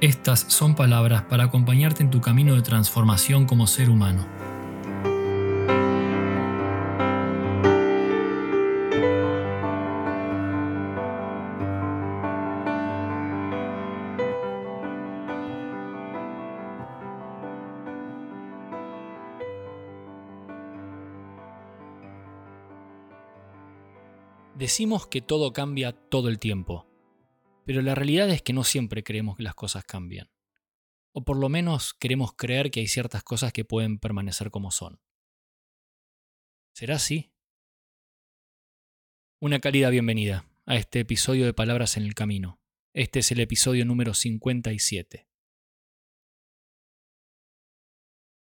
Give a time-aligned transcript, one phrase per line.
[0.00, 4.26] estas son palabras para acompañarte en tu camino de transformación como ser humano.
[24.54, 26.87] Decimos que todo cambia todo el tiempo,
[27.68, 30.30] pero la realidad es que no siempre creemos que las cosas cambian.
[31.12, 35.02] O por lo menos queremos creer que hay ciertas cosas que pueden permanecer como son.
[36.72, 37.30] ¿Será así?
[39.38, 42.58] Una cálida bienvenida a este episodio de Palabras en el Camino.
[42.94, 45.28] Este es el episodio número 57.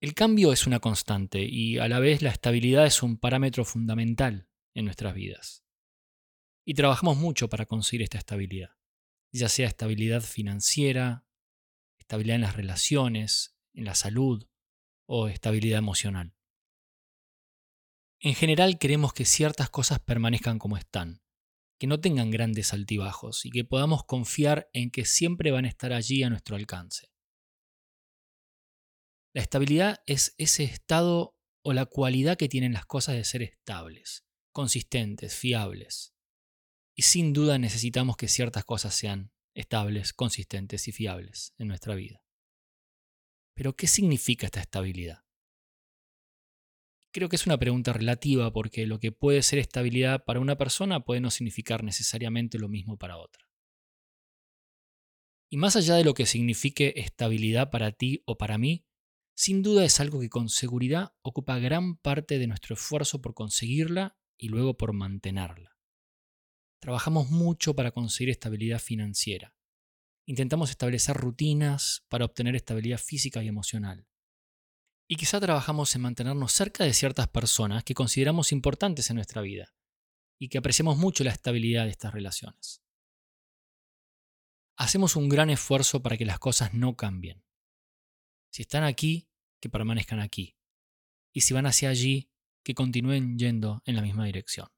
[0.00, 4.48] El cambio es una constante y a la vez la estabilidad es un parámetro fundamental
[4.74, 5.64] en nuestras vidas.
[6.66, 8.70] Y trabajamos mucho para conseguir esta estabilidad,
[9.38, 11.26] ya sea estabilidad financiera,
[11.98, 14.46] estabilidad en las relaciones, en la salud
[15.06, 16.34] o estabilidad emocional.
[18.20, 21.20] En general queremos que ciertas cosas permanezcan como están,
[21.78, 25.92] que no tengan grandes altibajos y que podamos confiar en que siempre van a estar
[25.92, 27.10] allí a nuestro alcance.
[29.34, 34.24] La estabilidad es ese estado o la cualidad que tienen las cosas de ser estables,
[34.52, 36.13] consistentes, fiables.
[36.96, 42.22] Y sin duda necesitamos que ciertas cosas sean estables, consistentes y fiables en nuestra vida.
[43.54, 45.24] Pero ¿qué significa esta estabilidad?
[47.12, 51.04] Creo que es una pregunta relativa porque lo que puede ser estabilidad para una persona
[51.04, 53.48] puede no significar necesariamente lo mismo para otra.
[55.48, 58.84] Y más allá de lo que signifique estabilidad para ti o para mí,
[59.36, 64.16] sin duda es algo que con seguridad ocupa gran parte de nuestro esfuerzo por conseguirla
[64.36, 65.73] y luego por mantenerla.
[66.84, 69.56] Trabajamos mucho para conseguir estabilidad financiera.
[70.26, 74.06] Intentamos establecer rutinas para obtener estabilidad física y emocional.
[75.08, 79.74] Y quizá trabajamos en mantenernos cerca de ciertas personas que consideramos importantes en nuestra vida
[80.38, 82.82] y que apreciamos mucho la estabilidad de estas relaciones.
[84.76, 87.42] Hacemos un gran esfuerzo para que las cosas no cambien.
[88.50, 90.58] Si están aquí, que permanezcan aquí.
[91.32, 92.30] Y si van hacia allí,
[92.62, 94.73] que continúen yendo en la misma dirección.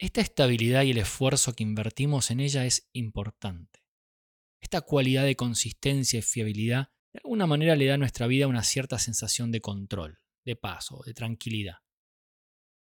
[0.00, 3.84] Esta estabilidad y el esfuerzo que invertimos en ella es importante.
[4.58, 8.62] Esta cualidad de consistencia y fiabilidad de alguna manera le da a nuestra vida una
[8.62, 11.80] cierta sensación de control, de paso, de tranquilidad.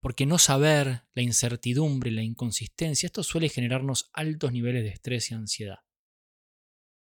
[0.03, 5.35] Porque no saber, la incertidumbre, la inconsistencia, esto suele generarnos altos niveles de estrés y
[5.35, 5.79] ansiedad.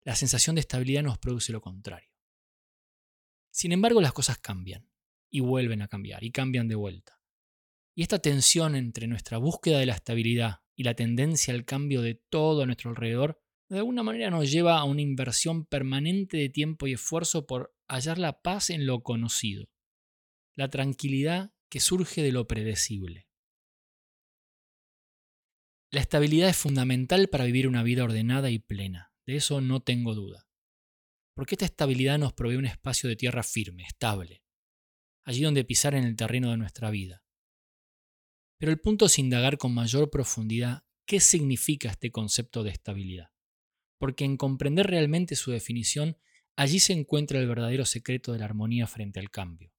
[0.03, 2.13] La sensación de estabilidad nos produce lo contrario.
[3.49, 4.87] Sin embargo, las cosas cambian,
[5.31, 7.16] y vuelven a cambiar, y cambian de vuelta.
[7.97, 12.13] Y esta tensión entre nuestra búsqueda de la estabilidad y la tendencia al cambio de
[12.13, 16.85] todo a nuestro alrededor, de alguna manera nos lleva a una inversión permanente de tiempo
[16.85, 19.71] y esfuerzo por hallar la paz en lo conocido,
[20.55, 23.27] la tranquilidad que surge de lo predecible.
[25.91, 30.13] La estabilidad es fundamental para vivir una vida ordenada y plena, de eso no tengo
[30.13, 30.47] duda.
[31.35, 34.43] Porque esta estabilidad nos provee un espacio de tierra firme, estable,
[35.25, 37.23] allí donde pisar en el terreno de nuestra vida
[38.57, 43.31] pero el punto es indagar con mayor profundidad qué significa este concepto de estabilidad.
[43.97, 46.17] Porque en comprender realmente su definición,
[46.55, 49.73] allí se encuentra el verdadero secreto de la armonía frente al cambio.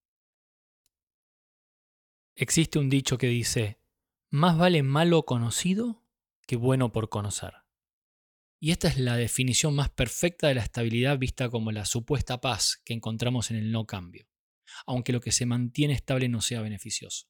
[2.35, 3.81] Existe un dicho que dice,
[4.31, 6.05] más vale malo conocido
[6.47, 7.53] que bueno por conocer.
[8.61, 12.81] Y esta es la definición más perfecta de la estabilidad vista como la supuesta paz
[12.85, 14.29] que encontramos en el no cambio,
[14.87, 17.29] aunque lo que se mantiene estable no sea beneficioso.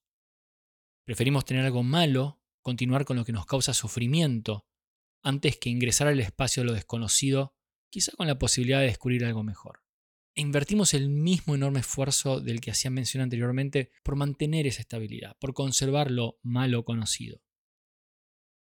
[1.08, 4.66] Preferimos tener algo malo, continuar con lo que nos causa sufrimiento,
[5.22, 7.56] antes que ingresar al espacio de lo desconocido,
[7.88, 9.82] quizá con la posibilidad de descubrir algo mejor.
[10.34, 15.34] E invertimos el mismo enorme esfuerzo del que hacía mención anteriormente por mantener esa estabilidad,
[15.38, 17.43] por conservar lo malo conocido.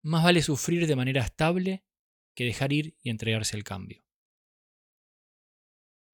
[0.01, 1.85] Más vale sufrir de manera estable
[2.35, 4.03] que dejar ir y entregarse al cambio.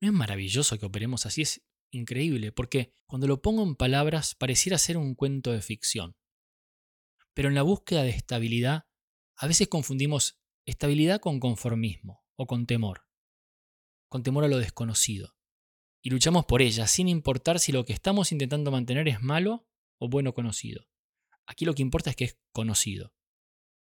[0.01, 1.44] ¿No es maravilloso que operemos así?
[1.44, 6.15] Es increíble, porque cuando lo pongo en palabras pareciera ser un cuento de ficción.
[7.33, 8.88] Pero en la búsqueda de estabilidad,
[9.36, 13.07] a veces confundimos estabilidad con conformismo o con temor,
[14.09, 15.36] con temor a lo desconocido.
[16.01, 20.07] y luchamos por ella, sin importar si lo que estamos intentando mantener es malo o
[20.07, 20.88] bueno conocido.
[21.45, 23.13] Aquí lo que importa es que es conocido.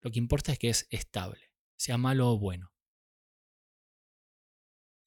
[0.01, 2.72] Lo que importa es que es estable, sea malo o bueno.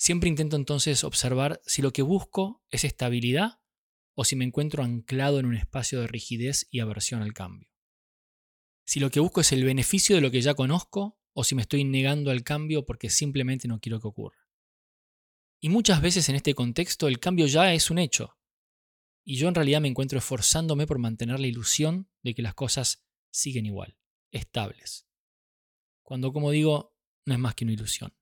[0.06, 3.58] Siempre intento entonces observar si lo que busco es estabilidad
[4.14, 7.68] o si me encuentro anclado en un espacio de rigidez y aversión al cambio.
[8.84, 11.62] Si lo que busco es el beneficio de lo que ya conozco o si me
[11.62, 14.48] estoy negando al cambio porque simplemente no quiero que ocurra.
[15.60, 18.38] Y muchas veces en este contexto el cambio ya es un hecho.
[19.24, 23.04] Y yo en realidad me encuentro esforzándome por mantener la ilusión de que las cosas
[23.32, 23.98] siguen igual,
[24.30, 25.08] estables.
[26.04, 26.94] Cuando, como digo,
[27.24, 28.16] no es más que una ilusión.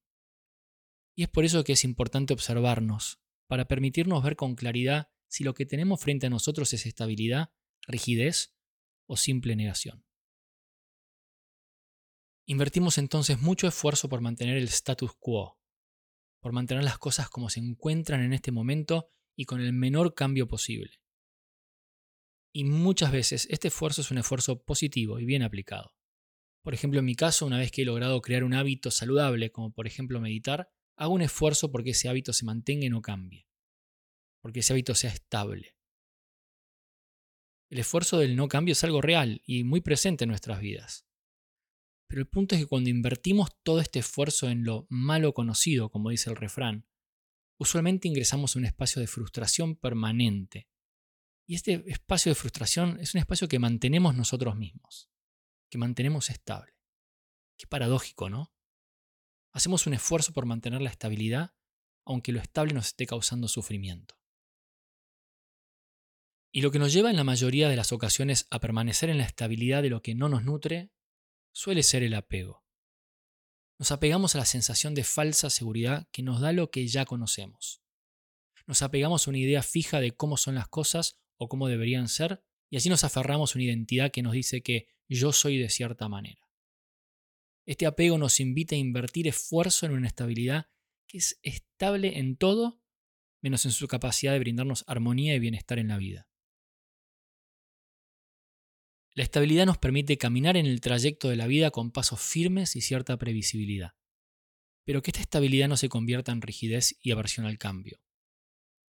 [1.14, 5.54] Y es por eso que es importante observarnos, para permitirnos ver con claridad si lo
[5.54, 7.50] que tenemos frente a nosotros es estabilidad,
[7.86, 8.54] rigidez
[9.06, 10.04] o simple negación.
[12.46, 15.58] Invertimos entonces mucho esfuerzo por mantener el status quo,
[16.40, 20.46] por mantener las cosas como se encuentran en este momento y con el menor cambio
[20.46, 21.00] posible.
[22.52, 25.94] Y muchas veces este esfuerzo es un esfuerzo positivo y bien aplicado.
[26.62, 29.72] Por ejemplo, en mi caso, una vez que he logrado crear un hábito saludable, como
[29.72, 33.48] por ejemplo meditar, hago un esfuerzo porque ese hábito se mantenga y no cambie,
[34.40, 35.76] porque ese hábito sea estable.
[37.70, 41.06] El esfuerzo del no cambio es algo real y muy presente en nuestras vidas.
[42.06, 46.10] Pero el punto es que cuando invertimos todo este esfuerzo en lo malo conocido, como
[46.10, 46.86] dice el refrán,
[47.58, 50.68] usualmente ingresamos a un espacio de frustración permanente.
[51.46, 55.10] Y este espacio de frustración es un espacio que mantenemos nosotros mismos,
[55.70, 56.72] que mantenemos estable.
[57.58, 58.53] Qué paradójico, ¿no?
[59.54, 61.54] Hacemos un esfuerzo por mantener la estabilidad,
[62.04, 64.16] aunque lo estable nos esté causando sufrimiento.
[66.52, 69.24] Y lo que nos lleva en la mayoría de las ocasiones a permanecer en la
[69.24, 70.92] estabilidad de lo que no nos nutre
[71.52, 72.64] suele ser el apego.
[73.78, 77.82] Nos apegamos a la sensación de falsa seguridad que nos da lo que ya conocemos.
[78.66, 82.44] Nos apegamos a una idea fija de cómo son las cosas o cómo deberían ser,
[82.70, 86.08] y así nos aferramos a una identidad que nos dice que yo soy de cierta
[86.08, 86.44] manera.
[87.66, 90.66] Este apego nos invita a invertir esfuerzo en una estabilidad
[91.06, 92.82] que es estable en todo,
[93.42, 96.28] menos en su capacidad de brindarnos armonía y bienestar en la vida.
[99.16, 102.80] La estabilidad nos permite caminar en el trayecto de la vida con pasos firmes y
[102.80, 103.92] cierta previsibilidad.
[104.84, 108.00] Pero que esta estabilidad no se convierta en rigidez y aversión al cambio.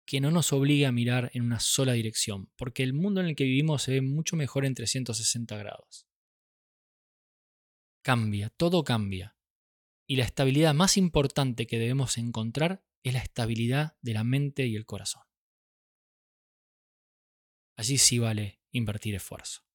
[0.08, 3.36] Que no nos obligue a mirar en una sola dirección, porque el mundo en el
[3.36, 6.08] que vivimos se ve mucho mejor en 360 grados.
[8.06, 9.36] Cambia, todo cambia.
[10.08, 14.76] Y la estabilidad más importante que debemos encontrar es la estabilidad de la mente y
[14.76, 15.24] el corazón.
[17.76, 19.66] Allí sí vale invertir esfuerzo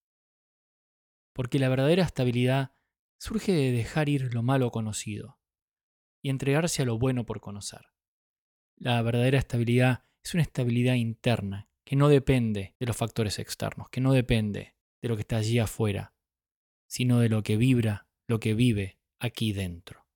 [1.41, 2.75] porque la verdadera estabilidad
[3.19, 5.41] surge de dejar ir lo malo conocido
[6.23, 7.81] y entregarse a lo bueno por conocer.
[8.76, 14.00] La verdadera estabilidad es una estabilidad interna que no depende de los factores externos, que
[14.00, 16.15] no depende de lo que está allí afuera,
[16.87, 20.06] sino de lo que vibra, lo que vive aquí dentro.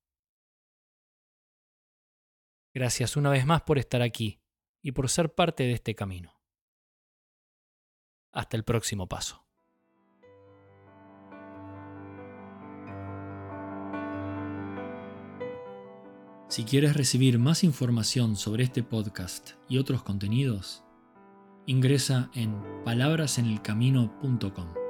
[2.72, 4.40] Gracias una vez más por estar aquí
[4.82, 6.40] y por ser parte de este camino.
[8.32, 9.44] Hasta el próximo paso.
[16.48, 20.84] Si quieres recibir más información sobre este podcast y otros contenidos,
[21.66, 24.83] ingresa en palabrasenelcamino.com.